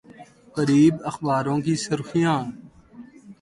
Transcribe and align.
قریب 0.55 0.95
اخباروں 1.09 1.59
کی 1.65 1.75
سرخیاں 1.75 2.39